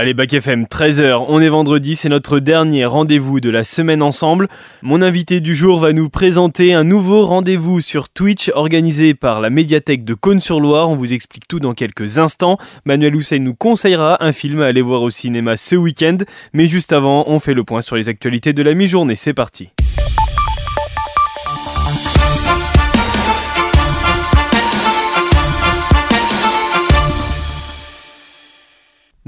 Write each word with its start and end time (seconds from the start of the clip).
Allez, 0.00 0.14
Bac 0.14 0.32
FM, 0.32 0.66
13h, 0.66 1.24
on 1.26 1.40
est 1.40 1.48
vendredi, 1.48 1.96
c'est 1.96 2.08
notre 2.08 2.38
dernier 2.38 2.84
rendez-vous 2.84 3.40
de 3.40 3.50
la 3.50 3.64
semaine 3.64 4.00
ensemble. 4.00 4.46
Mon 4.80 5.02
invité 5.02 5.40
du 5.40 5.56
jour 5.56 5.80
va 5.80 5.92
nous 5.92 6.08
présenter 6.08 6.72
un 6.72 6.84
nouveau 6.84 7.26
rendez-vous 7.26 7.80
sur 7.80 8.08
Twitch 8.08 8.48
organisé 8.54 9.14
par 9.14 9.40
la 9.40 9.50
médiathèque 9.50 10.04
de 10.04 10.14
Cône-sur-Loire. 10.14 10.88
On 10.88 10.94
vous 10.94 11.12
explique 11.12 11.48
tout 11.48 11.58
dans 11.58 11.74
quelques 11.74 12.18
instants. 12.18 12.58
Manuel 12.84 13.16
Houssein 13.16 13.40
nous 13.40 13.56
conseillera 13.56 14.24
un 14.24 14.30
film 14.30 14.62
à 14.62 14.66
aller 14.66 14.82
voir 14.82 15.02
au 15.02 15.10
cinéma 15.10 15.56
ce 15.56 15.74
week-end. 15.74 16.18
Mais 16.52 16.68
juste 16.68 16.92
avant, 16.92 17.24
on 17.26 17.40
fait 17.40 17.54
le 17.54 17.64
point 17.64 17.80
sur 17.80 17.96
les 17.96 18.08
actualités 18.08 18.52
de 18.52 18.62
la 18.62 18.74
mi-journée. 18.74 19.16
C'est 19.16 19.34
parti. 19.34 19.70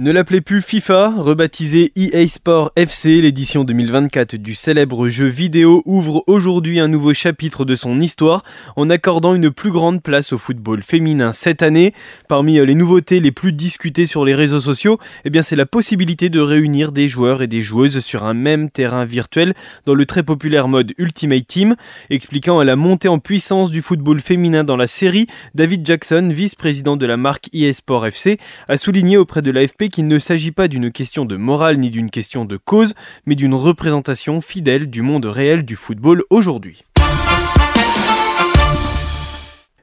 Ne 0.01 0.13
l'appelez 0.13 0.41
plus 0.41 0.63
FIFA, 0.63 1.13
rebaptisé 1.19 1.93
EA 1.95 2.27
Sport 2.27 2.73
FC, 2.75 3.21
l'édition 3.21 3.65
2024 3.65 4.37
du 4.37 4.55
célèbre 4.55 5.11
jeu 5.11 5.27
vidéo 5.27 5.83
ouvre 5.85 6.25
aujourd'hui 6.27 6.81
un 6.81 6.89
nouveau 6.89 7.13
chapitre 7.13 7.67
de 7.67 7.75
son 7.75 8.01
histoire 8.01 8.43
en 8.77 8.89
accordant 8.89 9.35
une 9.35 9.51
plus 9.51 9.71
grande 9.71 10.03
place 10.03 10.33
au 10.33 10.39
football 10.39 10.83
féminin 10.83 11.35
cette 11.35 11.63
année. 11.63 11.93
Parmi 12.29 12.55
les 12.65 12.75
nouveautés 12.75 13.21
les 13.21 13.31
plus 13.31 13.53
discutées 13.53 14.07
sur 14.07 14.25
les 14.25 14.35
réseaux 14.35 14.63
sociaux, 14.63 14.99
eh 15.27 15.43
c'est 15.43 15.55
la 15.55 15.67
possibilité 15.67 16.31
de 16.31 16.41
réunir 16.41 16.93
des 16.93 17.07
joueurs 17.07 17.43
et 17.43 17.47
des 17.47 17.61
joueuses 17.61 18.01
sur 18.01 18.25
un 18.25 18.33
même 18.33 18.71
terrain 18.71 19.05
virtuel 19.05 19.53
dans 19.85 19.93
le 19.93 20.07
très 20.07 20.23
populaire 20.23 20.69
mode 20.69 20.95
Ultimate 20.97 21.47
Team. 21.47 21.77
Expliquant 22.09 22.63
la 22.63 22.75
montée 22.75 23.09
en 23.09 23.19
puissance 23.19 23.71
du 23.71 23.83
football 23.83 24.21
féminin 24.21 24.65
dans 24.65 24.79
la 24.79 24.87
série, 24.87 25.27
David 25.55 25.87
Jackson, 25.87 26.31
vice-président 26.33 26.97
de 26.97 27.05
la 27.05 27.19
marque 27.19 27.51
EA 27.53 27.75
Sport 27.75 28.07
FC, 28.07 28.39
a 28.67 28.79
souligné 28.79 29.19
auprès 29.19 29.43
de 29.43 29.51
l'AFP 29.51 29.90
qu'il 29.91 30.07
ne 30.07 30.19
s'agit 30.19 30.53
pas 30.53 30.69
d'une 30.69 30.91
question 30.91 31.25
de 31.25 31.37
morale 31.37 31.79
ni 31.79 31.91
d'une 31.91 32.11
question 32.11 32.45
de 32.45 32.57
cause, 32.57 32.95
mais 33.27 33.35
d'une 33.35 33.55
représentation 33.55 34.41
fidèle 34.41 34.89
du 34.89 35.03
monde 35.03 35.27
réel 35.27 35.65
du 35.65 35.77
football 35.77 36.23
aujourd'hui. 36.31 36.85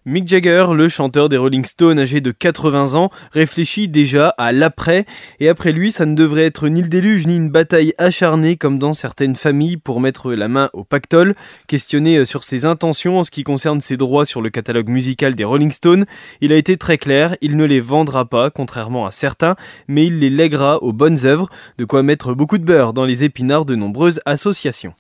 Mick 0.10 0.26
Jagger, 0.26 0.68
le 0.74 0.88
chanteur 0.88 1.28
des 1.28 1.36
Rolling 1.36 1.66
Stones 1.66 2.00
âgé 2.00 2.22
de 2.22 2.32
80 2.32 2.94
ans, 2.94 3.10
réfléchit 3.34 3.90
déjà 3.90 4.30
à 4.38 4.54
l'après, 4.54 5.04
et 5.42 5.50
après 5.50 5.74
lui, 5.74 5.92
ça 5.92 6.06
ne 6.06 6.16
devrait 6.16 6.46
être 6.46 6.70
ni 6.70 6.82
le 6.82 6.88
déluge 6.88 7.28
ni 7.28 7.36
une 7.36 7.50
bataille 7.50 7.92
acharnée 7.98 8.56
comme 8.56 8.80
dans 8.80 8.94
certaines 8.94 9.36
familles 9.36 9.76
pour 9.76 10.00
mettre 10.00 10.32
la 10.32 10.48
main 10.48 10.70
au 10.72 10.86
pactole. 10.86 11.36
Questionné 11.68 12.20
euh, 12.20 12.24
sur 12.24 12.46
ses 12.46 12.64
intentions 12.64 13.20
en 13.20 13.26
ce 13.26 13.32
qui 13.32 13.44
concerne 13.44 13.82
ses 13.82 13.98
droits 13.98 14.24
sur 14.24 14.42
le 14.42 14.50
catalogue 14.50 14.88
musical 14.88 15.36
des 15.36 15.44
Rolling 15.44 15.72
Stones, 15.72 16.06
il 16.40 16.54
a 16.54 16.56
été 16.56 16.78
très 16.78 16.98
clair, 16.98 17.36
il 17.42 17.58
ne 17.58 17.66
les 17.66 17.82
vendra 17.82 18.24
pas, 18.24 18.50
contrairement 18.50 19.08
à 19.08 19.12
certains, 19.12 19.58
mais 19.90 20.06
il 20.06 20.20
les 20.20 20.30
lèguera 20.30 20.82
aux 20.84 20.94
bonnes 20.94 21.26
œuvres, 21.26 21.50
de 21.78 21.84
quoi 21.84 22.02
mettre 22.02 22.34
beaucoup 22.34 22.60
de 22.60 22.64
beurre 22.64 22.94
dans 22.94 23.04
les 23.04 23.26
épinards 23.26 23.66
de 23.66 23.76
nombreuses 23.76 24.22
associations. 24.26 24.94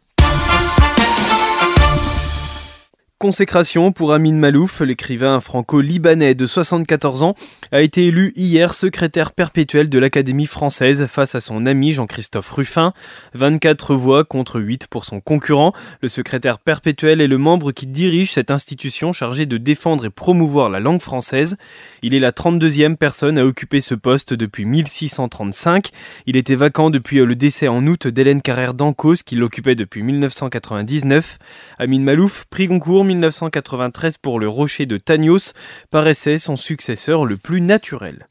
Consécration 3.20 3.92
pour 3.92 4.14
Amin 4.14 4.34
Malouf, 4.34 4.82
l'écrivain 4.82 5.40
franco-libanais 5.40 6.36
de 6.36 6.46
74 6.46 7.23
ans, 7.23 7.34
a 7.72 7.82
été 7.82 8.06
élu 8.06 8.32
hier 8.36 8.76
secrétaire 8.76 9.32
perpétuel 9.32 9.90
de 9.90 9.98
l'Académie 9.98 10.46
française 10.46 11.08
face 11.08 11.34
à 11.34 11.40
son 11.40 11.66
ami 11.66 11.94
Jean-Christophe 11.94 12.52
Ruffin. 12.52 12.94
24 13.34 13.95
voix 13.95 14.23
contre 14.23 14.60
8 14.60 14.86
pour 14.86 15.04
son 15.04 15.20
concurrent. 15.20 15.73
Le 16.04 16.10
secrétaire 16.10 16.60
perpétuel 16.60 17.20
est 17.20 17.26
le 17.26 17.40
membre 17.40 17.72
qui 17.72 17.88
dirige 17.88 18.34
cette 18.34 18.52
institution 18.52 19.14
chargée 19.14 19.48
de 19.48 19.58
défendre 19.58 20.06
et 20.06 20.12
promouvoir 20.12 20.70
la 20.70 20.80
langue 20.80 21.02
française. 21.02 21.58
Il 22.04 22.14
est 22.14 22.20
la 22.20 22.32
32e 22.32 22.98
personne 22.98 23.40
à 23.40 23.45
occuper 23.45 23.82
ce 23.82 23.95
poste 23.95 24.36
depuis 24.36 24.66
1635. 24.66 25.90
Il 26.28 26.38
était 26.38 26.54
vacant 26.54 26.92
depuis 26.92 27.18
le 27.18 27.36
décès 27.36 27.68
en 27.68 27.88
août 27.88 28.08
d'Hélène 28.08 28.44
Carrère 28.44 28.76
d'Ancos 28.76 29.23
qui 29.26 29.36
l'occupait 29.36 29.73
depuis 29.73 30.04
1999. 30.04 31.40
Amin 31.80 32.02
Malouf, 32.02 32.45
prix 32.52 32.68
Goncourt 32.68 33.07
1993 33.08 34.18
pour 34.18 34.40
le 34.40 34.48
rocher 34.48 34.86
de 34.86 34.98
Tagnos, 34.98 35.54
paraissait 35.90 36.38
son 36.38 36.56
successeur 36.56 37.26
le 37.26 37.38
plus 37.38 37.62
naturel. 37.62 38.28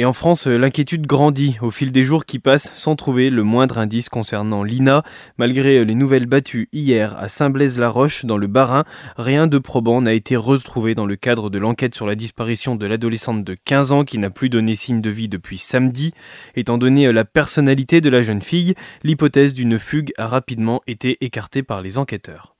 Et 0.00 0.06
en 0.06 0.14
France, 0.14 0.46
l'inquiétude 0.46 1.06
grandit 1.06 1.58
au 1.60 1.68
fil 1.68 1.92
des 1.92 2.04
jours 2.04 2.24
qui 2.24 2.38
passent 2.38 2.72
sans 2.74 2.96
trouver 2.96 3.28
le 3.28 3.42
moindre 3.42 3.76
indice 3.76 4.08
concernant 4.08 4.62
Lina. 4.62 5.02
Malgré 5.36 5.84
les 5.84 5.94
nouvelles 5.94 6.24
battues 6.24 6.70
hier 6.72 7.14
à 7.18 7.28
Saint-Blaise-la-Roche 7.28 8.24
dans 8.24 8.38
le 8.38 8.46
Bas-Rhin, 8.46 8.86
rien 9.18 9.46
de 9.46 9.58
probant 9.58 10.00
n'a 10.00 10.14
été 10.14 10.36
retrouvé 10.36 10.94
dans 10.94 11.04
le 11.04 11.16
cadre 11.16 11.50
de 11.50 11.58
l'enquête 11.58 11.94
sur 11.94 12.06
la 12.06 12.14
disparition 12.14 12.76
de 12.76 12.86
l'adolescente 12.86 13.44
de 13.44 13.54
15 13.62 13.92
ans 13.92 14.04
qui 14.04 14.16
n'a 14.16 14.30
plus 14.30 14.48
donné 14.48 14.74
signe 14.74 15.02
de 15.02 15.10
vie 15.10 15.28
depuis 15.28 15.58
samedi. 15.58 16.14
Étant 16.56 16.78
donné 16.78 17.12
la 17.12 17.26
personnalité 17.26 18.00
de 18.00 18.08
la 18.08 18.22
jeune 18.22 18.40
fille, 18.40 18.76
l'hypothèse 19.04 19.52
d'une 19.52 19.78
fugue 19.78 20.14
a 20.16 20.26
rapidement 20.26 20.80
été 20.86 21.18
écartée 21.20 21.62
par 21.62 21.82
les 21.82 21.98
enquêteurs. 21.98 22.54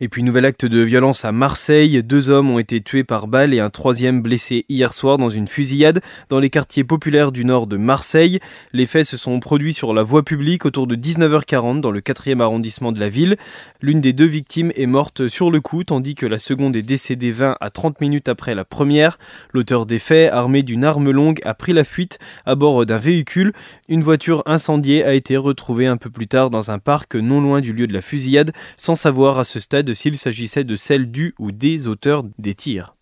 Et 0.00 0.08
puis 0.08 0.22
nouvel 0.22 0.44
acte 0.44 0.64
de 0.64 0.78
violence 0.78 1.24
à 1.24 1.32
Marseille, 1.32 2.04
deux 2.04 2.30
hommes 2.30 2.52
ont 2.52 2.60
été 2.60 2.80
tués 2.80 3.02
par 3.02 3.26
balle 3.26 3.52
et 3.52 3.58
un 3.58 3.68
troisième 3.68 4.22
blessé 4.22 4.64
hier 4.68 4.92
soir 4.92 5.18
dans 5.18 5.28
une 5.28 5.48
fusillade 5.48 6.00
dans 6.28 6.38
les 6.38 6.50
quartiers 6.50 6.84
populaires 6.84 7.32
du 7.32 7.44
nord 7.44 7.66
de 7.66 7.76
Marseille. 7.76 8.38
Les 8.72 8.86
faits 8.86 9.06
se 9.06 9.16
sont 9.16 9.40
produits 9.40 9.74
sur 9.74 9.92
la 9.92 10.04
voie 10.04 10.24
publique 10.24 10.66
autour 10.66 10.86
de 10.86 10.94
19h40 10.94 11.80
dans 11.80 11.90
le 11.90 12.00
4e 12.00 12.40
arrondissement 12.40 12.92
de 12.92 13.00
la 13.00 13.08
ville. 13.08 13.36
L'une 13.80 14.00
des 14.00 14.12
deux 14.12 14.26
victimes 14.26 14.70
est 14.76 14.86
morte 14.86 15.26
sur 15.26 15.50
le 15.50 15.60
coup 15.60 15.82
tandis 15.82 16.14
que 16.14 16.26
la 16.26 16.38
seconde 16.38 16.76
est 16.76 16.82
décédée 16.82 17.32
20 17.32 17.56
à 17.60 17.70
30 17.70 18.00
minutes 18.00 18.28
après 18.28 18.54
la 18.54 18.64
première. 18.64 19.18
L'auteur 19.52 19.84
des 19.84 19.98
faits, 19.98 20.32
armé 20.32 20.62
d'une 20.62 20.84
arme 20.84 21.10
longue, 21.10 21.40
a 21.44 21.54
pris 21.54 21.72
la 21.72 21.82
fuite 21.82 22.20
à 22.46 22.54
bord 22.54 22.86
d'un 22.86 22.98
véhicule. 22.98 23.52
Une 23.88 24.04
voiture 24.04 24.44
incendiée 24.46 25.02
a 25.02 25.14
été 25.14 25.36
retrouvée 25.36 25.86
un 25.86 25.96
peu 25.96 26.08
plus 26.08 26.28
tard 26.28 26.50
dans 26.50 26.70
un 26.70 26.78
parc 26.78 27.16
non 27.16 27.40
loin 27.40 27.60
du 27.60 27.72
lieu 27.72 27.88
de 27.88 27.92
la 27.92 28.02
fusillade 28.02 28.52
sans 28.76 28.94
savoir 28.94 29.40
à 29.40 29.44
ce 29.44 29.58
stade 29.58 29.87
s'il 29.94 30.16
s'agissait 30.16 30.64
de 30.64 30.76
celle 30.76 31.10
du 31.10 31.34
ou 31.38 31.52
des 31.52 31.86
auteurs 31.86 32.24
des 32.38 32.54
tirs. 32.54 32.94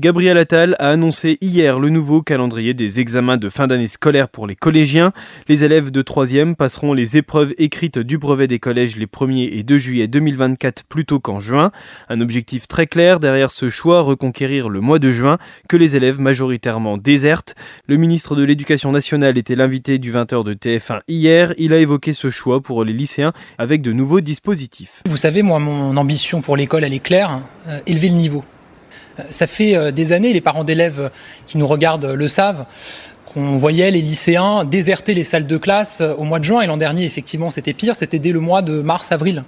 Gabriel 0.00 0.38
Attal 0.38 0.74
a 0.80 0.90
annoncé 0.90 1.38
hier 1.40 1.78
le 1.78 1.88
nouveau 1.88 2.20
calendrier 2.20 2.74
des 2.74 2.98
examens 2.98 3.36
de 3.36 3.48
fin 3.48 3.68
d'année 3.68 3.86
scolaire 3.86 4.28
pour 4.28 4.48
les 4.48 4.56
collégiens. 4.56 5.12
Les 5.46 5.62
élèves 5.62 5.92
de 5.92 6.02
3e 6.02 6.56
passeront 6.56 6.94
les 6.94 7.16
épreuves 7.16 7.54
écrites 7.58 8.00
du 8.00 8.18
brevet 8.18 8.48
des 8.48 8.58
collèges 8.58 8.96
les 8.96 9.06
1er 9.06 9.56
et 9.56 9.62
2 9.62 9.78
juillet 9.78 10.08
2024 10.08 10.82
plutôt 10.88 11.20
qu'en 11.20 11.38
juin. 11.38 11.70
Un 12.08 12.20
objectif 12.20 12.66
très 12.66 12.88
clair 12.88 13.20
derrière 13.20 13.52
ce 13.52 13.68
choix, 13.68 14.00
reconquérir 14.00 14.68
le 14.68 14.80
mois 14.80 14.98
de 14.98 15.12
juin 15.12 15.38
que 15.68 15.76
les 15.76 15.94
élèves 15.94 16.20
majoritairement 16.20 16.98
désertent. 16.98 17.54
Le 17.86 17.96
ministre 17.96 18.34
de 18.34 18.42
l'Éducation 18.42 18.90
nationale 18.90 19.38
était 19.38 19.54
l'invité 19.54 19.98
du 19.98 20.12
20h 20.12 20.42
de 20.42 20.54
TF1 20.54 21.02
hier. 21.06 21.54
Il 21.56 21.72
a 21.72 21.78
évoqué 21.78 22.12
ce 22.12 22.30
choix 22.30 22.60
pour 22.60 22.82
les 22.82 22.92
lycéens 22.92 23.32
avec 23.58 23.80
de 23.80 23.92
nouveaux 23.92 24.20
dispositifs. 24.20 25.02
Vous 25.06 25.16
savez, 25.16 25.42
moi, 25.42 25.60
mon 25.60 25.96
ambition 25.96 26.40
pour 26.40 26.56
l'école, 26.56 26.82
elle 26.82 26.94
est 26.94 26.98
claire, 26.98 27.38
euh, 27.68 27.78
élever 27.86 28.08
le 28.08 28.16
niveau. 28.16 28.44
Ça 29.30 29.46
fait 29.46 29.76
euh, 29.76 29.90
des 29.90 30.12
années, 30.12 30.32
les 30.32 30.40
parents 30.40 30.64
d'élèves 30.64 31.10
qui 31.46 31.58
nous 31.58 31.66
regardent 31.66 32.06
le 32.06 32.28
savent, 32.28 32.66
qu'on 33.32 33.58
voyait 33.58 33.90
les 33.90 34.00
lycéens 34.00 34.64
déserter 34.64 35.14
les 35.14 35.24
salles 35.24 35.46
de 35.46 35.56
classe 35.56 36.00
euh, 36.00 36.14
au 36.14 36.24
mois 36.24 36.38
de 36.38 36.44
juin. 36.44 36.60
Et 36.62 36.66
l'an 36.66 36.76
dernier, 36.76 37.04
effectivement, 37.04 37.50
c'était 37.50 37.72
pire, 37.72 37.96
c'était 37.96 38.18
dès 38.18 38.32
le 38.32 38.40
mois 38.40 38.62
de 38.62 38.80
mars-avril. 38.80 39.44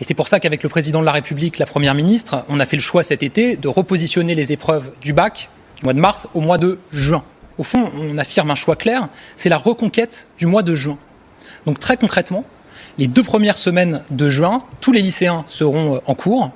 Et 0.00 0.04
c'est 0.04 0.14
pour 0.14 0.28
ça 0.28 0.40
qu'avec 0.40 0.62
le 0.62 0.68
président 0.68 1.00
de 1.00 1.06
la 1.06 1.12
République, 1.12 1.58
la 1.58 1.66
Première 1.66 1.94
ministre, 1.94 2.44
on 2.48 2.58
a 2.60 2.66
fait 2.66 2.76
le 2.76 2.82
choix 2.82 3.02
cet 3.02 3.22
été 3.22 3.56
de 3.56 3.68
repositionner 3.68 4.34
les 4.34 4.52
épreuves 4.52 4.90
du 5.00 5.12
bac 5.12 5.48
du 5.78 5.84
mois 5.84 5.94
de 5.94 6.00
mars 6.00 6.28
au 6.34 6.40
mois 6.40 6.58
de 6.58 6.78
juin. 6.90 7.22
Au 7.58 7.62
fond, 7.62 7.90
on 7.98 8.18
affirme 8.18 8.50
un 8.50 8.54
choix 8.54 8.76
clair, 8.76 9.08
c'est 9.36 9.48
la 9.48 9.58
reconquête 9.58 10.26
du 10.38 10.46
mois 10.46 10.62
de 10.62 10.74
juin. 10.74 10.98
Donc 11.66 11.78
très 11.78 11.96
concrètement, 11.96 12.44
les 12.98 13.06
deux 13.06 13.22
premières 13.22 13.58
semaines 13.58 14.02
de 14.10 14.28
juin, 14.28 14.64
tous 14.80 14.92
les 14.92 15.02
lycéens 15.02 15.44
seront 15.46 15.96
euh, 15.96 15.98
en 16.06 16.14
cours, 16.14 16.50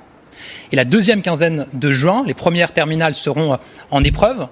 et 0.71 0.75
la 0.75 0.85
deuxième 0.85 1.21
quinzaine 1.21 1.65
de 1.73 1.91
juin, 1.91 2.23
les 2.25 2.33
premières 2.33 2.71
terminales 2.71 3.15
seront 3.15 3.53
euh, 3.53 3.57
en 3.91 4.03
épreuve 4.03 4.47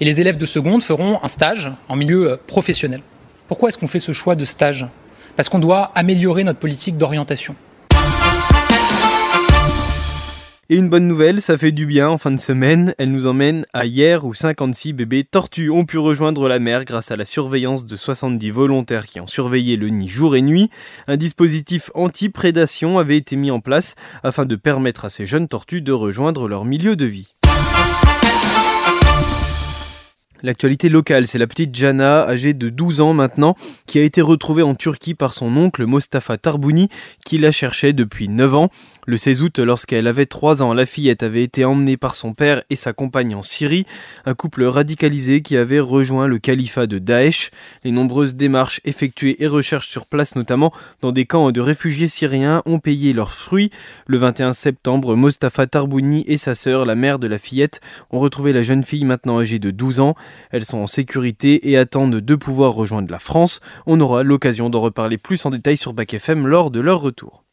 et 0.00 0.04
les 0.04 0.20
élèves 0.20 0.38
de 0.38 0.46
seconde 0.46 0.82
feront 0.82 1.18
un 1.22 1.28
stage 1.28 1.70
en 1.88 1.96
milieu 1.96 2.32
euh, 2.32 2.36
professionnel. 2.46 3.00
Pourquoi 3.46 3.68
est-ce 3.68 3.78
qu'on 3.78 3.86
fait 3.86 3.98
ce 3.98 4.12
choix 4.12 4.34
de 4.34 4.44
stage? 4.44 4.86
Parce 5.36 5.48
qu'on 5.48 5.58
doit 5.58 5.92
améliorer 5.94 6.44
notre 6.44 6.58
politique 6.58 6.98
d'orientation. 6.98 7.54
Et 10.70 10.76
une 10.76 10.90
bonne 10.90 11.08
nouvelle, 11.08 11.40
ça 11.40 11.56
fait 11.56 11.72
du 11.72 11.86
bien 11.86 12.10
en 12.10 12.18
fin 12.18 12.30
de 12.30 12.38
semaine. 12.38 12.94
Elle 12.98 13.10
nous 13.10 13.26
emmène 13.26 13.64
à 13.72 13.86
hier 13.86 14.26
où 14.26 14.34
56 14.34 14.92
bébés 14.92 15.24
tortues 15.24 15.70
ont 15.70 15.86
pu 15.86 15.96
rejoindre 15.96 16.46
la 16.46 16.58
mer 16.58 16.84
grâce 16.84 17.10
à 17.10 17.16
la 17.16 17.24
surveillance 17.24 17.86
de 17.86 17.96
70 17.96 18.50
volontaires 18.50 19.06
qui 19.06 19.18
ont 19.18 19.26
surveillé 19.26 19.76
le 19.76 19.88
nid 19.88 20.08
jour 20.08 20.36
et 20.36 20.42
nuit. 20.42 20.68
Un 21.06 21.16
dispositif 21.16 21.90
anti-prédation 21.94 22.98
avait 22.98 23.16
été 23.16 23.34
mis 23.36 23.50
en 23.50 23.60
place 23.60 23.94
afin 24.22 24.44
de 24.44 24.56
permettre 24.56 25.06
à 25.06 25.10
ces 25.10 25.24
jeunes 25.24 25.48
tortues 25.48 25.80
de 25.80 25.92
rejoindre 25.92 26.48
leur 26.48 26.66
milieu 26.66 26.96
de 26.96 27.06
vie. 27.06 27.32
L'actualité 30.44 30.88
locale, 30.88 31.26
c'est 31.26 31.38
la 31.38 31.48
petite 31.48 31.74
Jana, 31.74 32.22
âgée 32.28 32.54
de 32.54 32.68
12 32.68 33.00
ans 33.00 33.12
maintenant, 33.12 33.56
qui 33.86 33.98
a 33.98 34.02
été 34.02 34.20
retrouvée 34.20 34.62
en 34.62 34.76
Turquie 34.76 35.14
par 35.14 35.32
son 35.34 35.56
oncle 35.56 35.84
Mostafa 35.84 36.38
Tarbouni, 36.38 36.88
qui 37.24 37.38
la 37.38 37.50
cherchait 37.50 37.92
depuis 37.92 38.28
9 38.28 38.54
ans. 38.54 38.70
Le 39.06 39.16
16 39.16 39.42
août, 39.42 39.58
lorsqu'elle 39.58 40.06
avait 40.06 40.26
3 40.26 40.62
ans, 40.62 40.74
la 40.74 40.86
fillette 40.86 41.24
avait 41.24 41.42
été 41.42 41.64
emmenée 41.64 41.96
par 41.96 42.14
son 42.14 42.34
père 42.34 42.62
et 42.70 42.76
sa 42.76 42.92
compagne 42.92 43.34
en 43.34 43.42
Syrie, 43.42 43.84
un 44.26 44.34
couple 44.34 44.62
radicalisé 44.64 45.40
qui 45.40 45.56
avait 45.56 45.80
rejoint 45.80 46.28
le 46.28 46.38
califat 46.38 46.86
de 46.86 46.98
Daesh. 46.98 47.50
Les 47.82 47.90
nombreuses 47.90 48.36
démarches 48.36 48.80
effectuées 48.84 49.42
et 49.42 49.48
recherches 49.48 49.88
sur 49.88 50.06
place, 50.06 50.36
notamment 50.36 50.72
dans 51.00 51.10
des 51.10 51.26
camps 51.26 51.50
de 51.50 51.60
réfugiés 51.60 52.06
syriens, 52.06 52.62
ont 52.64 52.78
payé 52.78 53.12
leurs 53.12 53.32
fruits. 53.32 53.70
Le 54.06 54.18
21 54.18 54.52
septembre, 54.52 55.16
Mostafa 55.16 55.66
Tarbouni 55.66 56.22
et 56.28 56.36
sa 56.36 56.54
sœur, 56.54 56.84
la 56.84 56.94
mère 56.94 57.18
de 57.18 57.26
la 57.26 57.38
fillette, 57.38 57.80
ont 58.10 58.18
retrouvé 58.18 58.52
la 58.52 58.62
jeune 58.62 58.84
fille 58.84 59.04
maintenant 59.04 59.40
âgée 59.40 59.58
de 59.58 59.72
12 59.72 59.98
ans. 59.98 60.14
Elles 60.50 60.64
sont 60.64 60.78
en 60.78 60.86
sécurité 60.86 61.70
et 61.70 61.76
attendent 61.76 62.16
de 62.16 62.34
pouvoir 62.34 62.72
rejoindre 62.74 63.10
la 63.10 63.18
France. 63.18 63.60
On 63.86 64.00
aura 64.00 64.22
l'occasion 64.22 64.70
d'en 64.70 64.80
reparler 64.80 65.18
plus 65.18 65.44
en 65.46 65.50
détail 65.50 65.76
sur 65.76 65.92
Bac 65.92 66.14
FM 66.14 66.46
lors 66.46 66.70
de 66.70 66.80
leur 66.80 67.00
retour. 67.00 67.44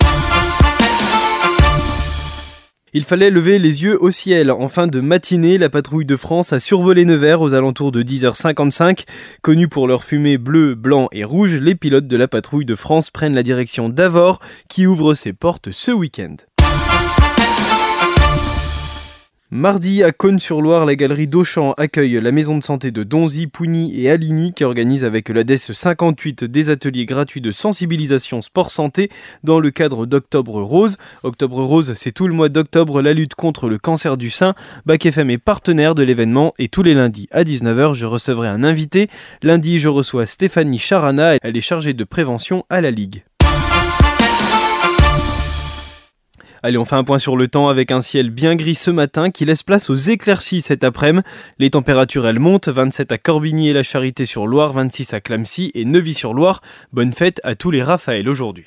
Il 2.98 3.04
fallait 3.04 3.30
lever 3.30 3.60
les 3.60 3.84
yeux 3.84 4.02
au 4.02 4.10
ciel. 4.10 4.50
En 4.50 4.70
fin 4.70 4.88
de 4.88 5.02
matinée, 5.02 5.58
la 5.58 5.68
patrouille 5.68 6.06
de 6.06 6.16
France 6.16 6.54
a 6.54 6.62
survolé 6.62 7.04
Nevers 7.04 7.42
aux 7.42 7.54
alentours 7.54 7.92
de 7.92 8.02
10h55. 8.02 9.04
Connus 9.42 9.68
pour 9.68 9.86
leur 9.86 10.06
fumée 10.06 10.38
bleue, 10.38 10.76
blanc 10.76 11.10
et 11.12 11.26
rouge, 11.26 11.56
les 11.56 11.76
pilotes 11.76 12.08
de 12.08 12.16
la 12.16 12.30
patrouille 12.30 12.64
de 12.64 12.76
France 12.76 13.10
prennent 13.10 13.36
la 13.36 13.44
direction 13.44 13.90
d'Avor 13.90 14.40
qui 14.70 14.88
ouvre 14.88 15.14
ses 15.14 15.34
portes 15.34 15.72
ce 15.72 15.92
week-end. 15.92 16.38
Mardi, 19.52 20.02
à 20.02 20.12
Cône-sur-Loire, 20.12 20.88
la 20.88 20.96
galerie 20.96 21.28
d'Auchan 21.28 21.74
accueille 21.78 22.20
la 22.20 22.32
maison 22.32 22.58
de 22.58 22.64
santé 22.64 22.90
de 22.90 23.04
Donzy, 23.04 23.46
Pougny 23.46 23.98
et 24.02 24.10
Aligny 24.10 24.54
qui 24.54 24.64
organise 24.64 25.06
avec 25.06 25.30
l'ADES 25.30 25.58
58 25.58 26.44
des 26.46 26.72
ateliers 26.72 27.06
gratuits 27.06 27.42
de 27.42 27.52
sensibilisation 27.52 28.42
sport-santé 28.42 29.12
dans 29.44 29.60
le 29.60 29.70
cadre 29.70 30.08
d'Octobre 30.08 30.64
Rose. 30.64 30.98
Octobre 31.22 31.64
Rose, 31.64 31.94
c'est 31.96 32.12
tout 32.12 32.28
le 32.28 32.34
mois 32.34 32.50
d'octobre 32.50 33.04
la 33.04 33.14
lutte 33.14 33.36
contre 33.36 33.70
le 33.70 33.78
cancer 33.78 34.18
du 34.18 34.32
sein. 34.32 34.56
Bac 34.88 35.06
FM 35.06 35.30
est 35.30 35.38
partenaire 35.38 35.94
de 35.94 36.02
l'événement 36.02 36.56
et 36.58 36.68
tous 36.68 36.82
les 36.82 36.96
lundis 36.96 37.28
à 37.30 37.44
19h, 37.44 37.94
je 37.94 38.08
recevrai 38.08 38.48
un 38.48 38.64
invité. 38.64 39.10
Lundi, 39.44 39.78
je 39.78 39.90
reçois 39.90 40.26
Stéphanie 40.26 40.80
Charana, 40.80 41.36
elle 41.44 41.56
est 41.56 41.62
chargée 41.62 41.94
de 41.94 42.04
prévention 42.04 42.66
à 42.72 42.82
la 42.82 42.90
Ligue. 42.90 43.24
Allez, 46.66 46.80
on 46.80 46.84
fait 46.84 46.96
un 46.96 47.04
point 47.04 47.20
sur 47.20 47.38
le 47.38 47.48
temps 47.48 47.70
avec 47.70 47.92
un 47.92 48.02
ciel 48.02 48.32
bien 48.32 48.56
gris 48.56 48.74
ce 48.74 48.90
matin 48.90 49.30
qui 49.30 49.46
laisse 49.46 49.62
place 49.62 49.92
aux 49.92 49.96
éclaircies 49.96 50.62
cet 50.62 50.84
après-midi. 50.84 51.24
Les 51.60 51.70
températures 51.70 52.26
elles 52.26 52.40
montent, 52.40 52.70
27 52.70 53.12
à 53.12 53.20
Corbigny 53.20 53.70
et 53.70 53.74
la 53.74 53.84
Charité 53.84 54.26
sur 54.26 54.48
Loire, 54.48 54.74
26 54.74 55.14
à 55.14 55.22
Clamcy 55.22 55.70
et 55.76 55.86
Neuvy 55.86 56.16
sur 56.16 56.34
Loire. 56.34 56.64
Bonne 56.92 57.14
fête 57.14 57.40
à 57.44 57.54
tous 57.54 57.70
les 57.70 57.84
Raphaël 57.84 58.28
aujourd'hui. 58.28 58.66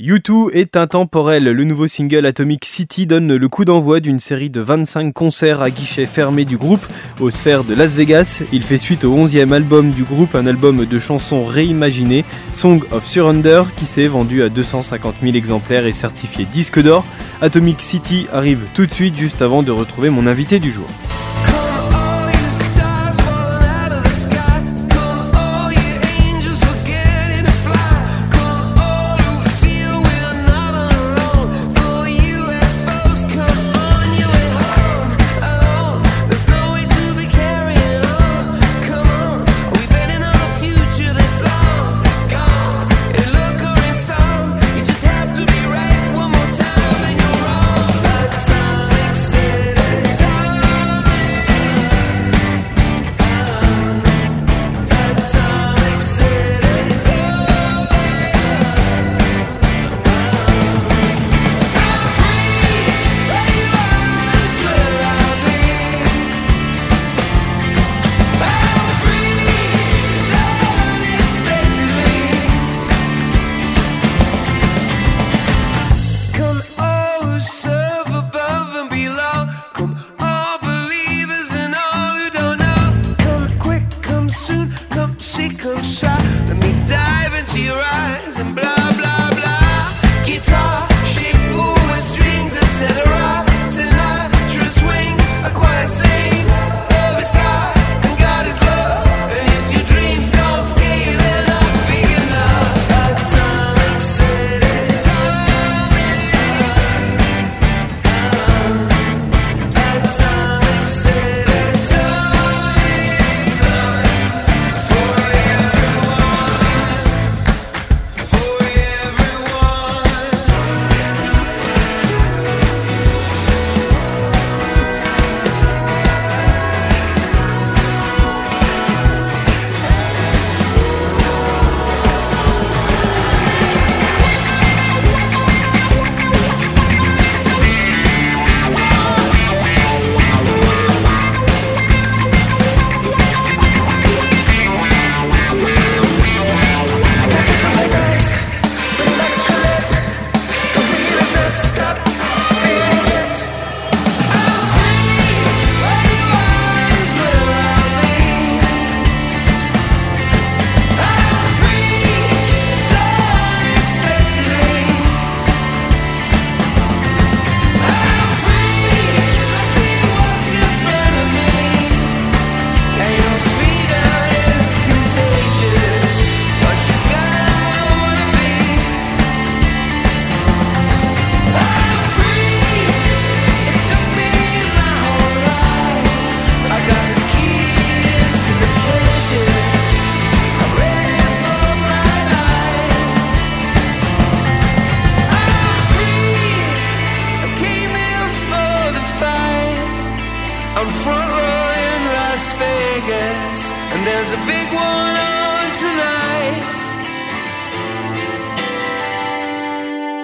U2 0.00 0.50
est 0.52 0.76
intemporel. 0.76 1.44
Le 1.44 1.64
nouveau 1.64 1.86
single 1.86 2.26
Atomic 2.26 2.66
City 2.66 3.06
donne 3.06 3.34
le 3.34 3.48
coup 3.48 3.64
d'envoi 3.64 4.00
d'une 4.00 4.18
série 4.18 4.50
de 4.50 4.60
25 4.60 5.12
concerts 5.14 5.62
à 5.62 5.70
guichet 5.70 6.04
fermé 6.04 6.44
du 6.44 6.58
groupe 6.58 6.86
aux 7.18 7.30
sphères 7.30 7.64
de 7.64 7.74
Las 7.74 7.94
Vegas. 7.94 8.42
Il 8.52 8.62
fait 8.62 8.76
suite 8.76 9.04
au 9.04 9.16
11e 9.16 9.52
album 9.52 9.92
du 9.92 10.04
groupe, 10.04 10.34
un 10.34 10.46
album 10.46 10.84
de 10.84 10.98
chansons 10.98 11.46
réimaginées, 11.46 12.26
Song 12.52 12.84
of 12.92 13.06
Surrender, 13.06 13.62
qui 13.74 13.86
s'est 13.86 14.06
vendu 14.06 14.42
à 14.42 14.50
250 14.50 15.16
000 15.22 15.34
exemplaires 15.34 15.86
et 15.86 15.92
certifié 15.92 16.44
disque 16.44 16.82
d'or. 16.82 17.06
Atomic 17.40 17.80
City 17.80 18.26
arrive 18.32 18.64
tout 18.74 18.84
de 18.84 18.92
suite 18.92 19.16
juste 19.16 19.40
avant 19.40 19.62
de 19.62 19.72
retrouver 19.72 20.10
mon 20.10 20.26
invité 20.26 20.58
du 20.58 20.70
jour. 20.70 20.88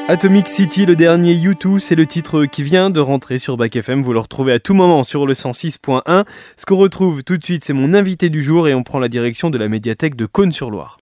Atomic 0.08 0.48
City, 0.48 0.84
le 0.84 0.94
dernier 0.94 1.34
U2, 1.34 1.78
c'est 1.78 1.94
le 1.94 2.06
titre 2.06 2.44
qui 2.44 2.62
vient 2.62 2.90
de 2.90 3.00
rentrer 3.00 3.38
sur 3.38 3.56
Back 3.56 3.76
FM. 3.76 4.02
Vous 4.02 4.12
le 4.12 4.18
retrouvez 4.18 4.52
à 4.52 4.58
tout 4.58 4.74
moment 4.74 5.04
sur 5.04 5.26
le 5.26 5.32
106.1. 5.32 6.24
Ce 6.56 6.66
qu'on 6.66 6.76
retrouve 6.76 7.24
tout 7.24 7.38
de 7.38 7.44
suite, 7.44 7.64
c'est 7.64 7.72
mon 7.72 7.94
invité 7.94 8.28
du 8.28 8.42
jour 8.42 8.68
et 8.68 8.74
on 8.74 8.82
prend 8.82 8.98
la 8.98 9.08
direction 9.08 9.48
de 9.48 9.56
la 9.56 9.68
médiathèque 9.68 10.14
de 10.14 10.26
Cône-sur-Loire. 10.26 10.98